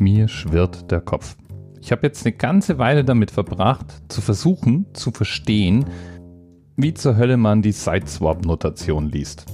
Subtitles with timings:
[0.00, 1.36] Mir schwirrt der Kopf.
[1.82, 5.84] Ich habe jetzt eine ganze Weile damit verbracht, zu versuchen, zu verstehen,
[6.74, 9.44] wie zur Hölle man die Sideswap-Notation liest.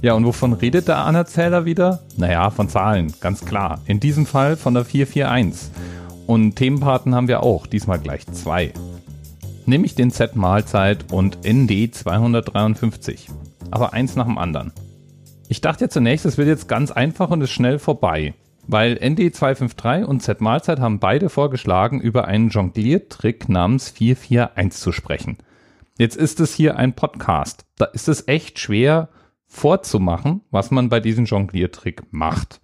[0.00, 2.00] Ja, und wovon redet der Anerzähler wieder?
[2.16, 3.82] Naja, von Zahlen, ganz klar.
[3.84, 5.72] In diesem Fall von der 441.
[6.26, 8.72] Und Themenpaten haben wir auch, diesmal gleich zwei.
[9.66, 13.28] Nämlich den Z-Mahlzeit und ND 253.
[13.70, 14.72] Aber eins nach dem anderen.
[15.48, 18.32] Ich dachte ja zunächst, es wird jetzt ganz einfach und ist schnell vorbei.
[18.70, 25.38] Weil ND253 und Z-Mahlzeit haben beide vorgeschlagen, über einen Jongliertrick namens 441 zu sprechen.
[25.96, 27.64] Jetzt ist es hier ein Podcast.
[27.76, 29.08] Da ist es echt schwer
[29.46, 32.60] vorzumachen, was man bei diesem Jongliertrick macht.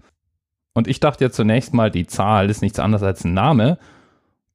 [0.74, 3.78] Und ich dachte ja zunächst mal, die Zahl ist nichts anderes als ein Name.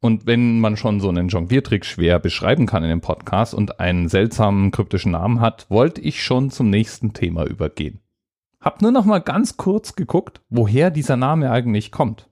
[0.02, 4.08] Und wenn man schon so einen Jongliertrick schwer beschreiben kann in dem Podcast und einen
[4.08, 8.02] seltsamen kryptischen Namen hat, wollte ich schon zum nächsten Thema übergehen.
[8.62, 12.30] Hab nur noch mal ganz kurz geguckt, woher dieser Name eigentlich kommt.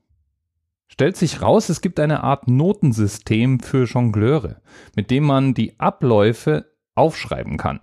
[0.87, 4.61] Stellt sich raus, es gibt eine Art Notensystem für Jongleure,
[4.95, 7.81] mit dem man die Abläufe aufschreiben kann.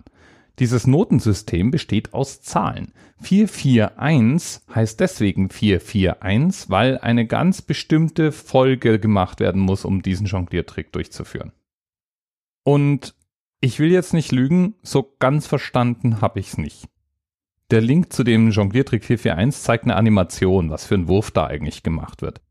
[0.59, 2.93] Dieses Notensystem besteht aus Zahlen.
[3.19, 10.91] 441 heißt deswegen 441, weil eine ganz bestimmte Folge gemacht werden muss, um diesen Jongliertrick
[10.93, 11.51] durchzuführen.
[12.63, 13.15] Und
[13.59, 16.87] ich will jetzt nicht lügen, so ganz verstanden habe ich es nicht.
[17.71, 21.81] Der Link zu dem Jongliertrick 441 zeigt eine Animation, was für ein Wurf da eigentlich
[21.81, 22.41] gemacht wird.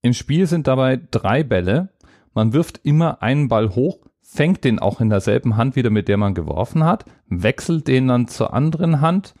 [0.00, 1.90] Im Spiel sind dabei drei Bälle.
[2.32, 6.16] Man wirft immer einen Ball hoch, fängt den auch in derselben Hand wieder, mit der
[6.16, 9.34] man geworfen hat, wechselt den dann zur anderen Hand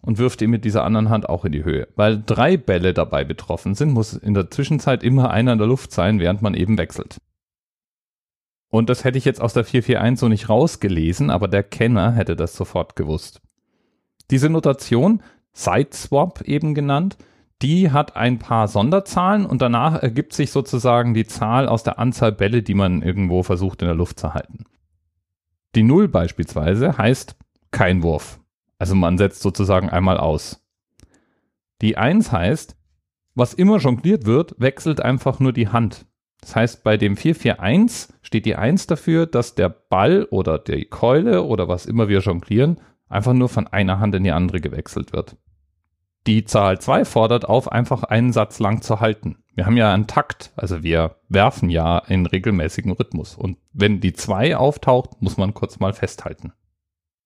[0.00, 1.86] und wirft ihn mit dieser anderen Hand auch in die Höhe.
[1.94, 5.92] Weil drei Bälle dabei betroffen sind, muss in der Zwischenzeit immer einer in der Luft
[5.92, 7.18] sein, während man eben wechselt.
[8.68, 12.34] Und das hätte ich jetzt aus der 441 so nicht rausgelesen, aber der Kenner hätte
[12.34, 13.42] das sofort gewusst.
[14.30, 17.16] Diese Notation, Sideswap eben genannt,
[17.62, 22.32] die hat ein paar Sonderzahlen und danach ergibt sich sozusagen die Zahl aus der Anzahl
[22.32, 24.64] Bälle, die man irgendwo versucht in der Luft zu halten.
[25.74, 27.36] Die Null beispielsweise heißt
[27.70, 28.40] kein Wurf.
[28.78, 30.64] Also man setzt sozusagen einmal aus.
[31.82, 32.76] Die Eins heißt,
[33.34, 36.06] was immer jongliert wird, wechselt einfach nur die Hand.
[36.40, 41.44] Das heißt, bei dem 441 steht die Eins dafür, dass der Ball oder die Keule
[41.44, 45.36] oder was immer wir jonglieren, einfach nur von einer Hand in die andere gewechselt wird.
[46.26, 49.38] Die Zahl 2 fordert auf, einfach einen Satz lang zu halten.
[49.54, 53.36] Wir haben ja einen Takt, also wir werfen ja in regelmäßigen Rhythmus.
[53.36, 56.52] Und wenn die 2 auftaucht, muss man kurz mal festhalten.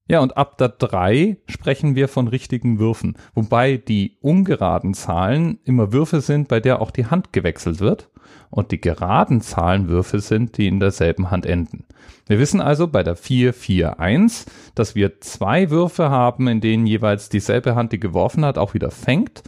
[0.07, 5.93] Ja, und ab der 3 sprechen wir von richtigen Würfen, wobei die ungeraden Zahlen immer
[5.93, 8.11] Würfe sind, bei der auch die Hand gewechselt wird
[8.51, 11.87] und die geraden Zahlen Würfe sind, die in derselben Hand enden.
[12.27, 17.75] Wir wissen also bei der 441, dass wir zwei Würfe haben, in denen jeweils dieselbe
[17.75, 19.43] Hand, die geworfen hat, auch wieder fängt.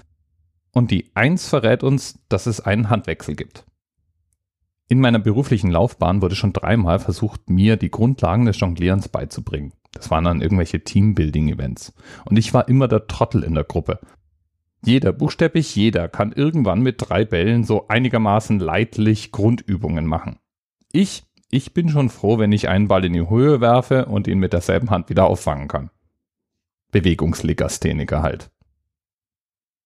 [0.72, 3.64] Und die 1 verrät uns, dass es einen Handwechsel gibt.
[4.88, 9.72] In meiner beruflichen Laufbahn wurde schon dreimal versucht, mir die Grundlagen des Jonglierens beizubringen.
[9.96, 11.92] Das waren dann irgendwelche Teambuilding-Events.
[12.24, 14.00] Und ich war immer der Trottel in der Gruppe.
[14.84, 20.38] Jeder, buchstäblich jeder, kann irgendwann mit drei Bällen so einigermaßen leidlich Grundübungen machen.
[20.92, 24.38] Ich ich bin schon froh, wenn ich einen Ball in die Höhe werfe und ihn
[24.38, 25.90] mit derselben Hand wieder auffangen kann.
[26.90, 28.50] Bewegungslegastheniker halt.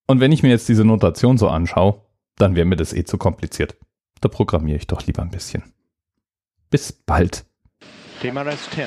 [0.07, 2.03] Und wenn ich mir jetzt diese Notation so anschaue,
[2.37, 3.77] dann wäre mir das eh zu kompliziert.
[4.21, 5.63] Da programmiere ich doch lieber ein bisschen.
[6.71, 7.45] Bis bald.
[8.21, 8.87] TMRS 10,